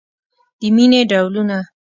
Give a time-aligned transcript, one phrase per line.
[0.61, 1.57] د مینې ډولونه